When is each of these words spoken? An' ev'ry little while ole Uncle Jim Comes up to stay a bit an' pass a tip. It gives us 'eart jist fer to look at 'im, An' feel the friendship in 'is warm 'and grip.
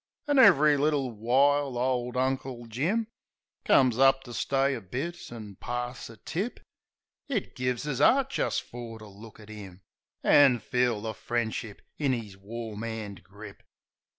An' 0.27 0.39
ev'ry 0.39 0.77
little 0.77 1.11
while 1.11 1.77
ole 1.77 2.17
Uncle 2.17 2.65
Jim 2.65 3.05
Comes 3.63 3.99
up 3.99 4.23
to 4.23 4.33
stay 4.33 4.73
a 4.73 4.81
bit 4.81 5.31
an' 5.31 5.57
pass 5.57 6.09
a 6.09 6.17
tip. 6.17 6.59
It 7.27 7.55
gives 7.55 7.87
us 7.87 7.99
'eart 8.01 8.31
jist 8.31 8.63
fer 8.63 8.97
to 8.97 9.05
look 9.07 9.39
at 9.39 9.51
'im, 9.51 9.81
An' 10.23 10.57
feel 10.57 11.01
the 11.01 11.13
friendship 11.13 11.83
in 11.99 12.15
'is 12.15 12.35
warm 12.35 12.83
'and 12.83 13.23
grip. 13.23 13.61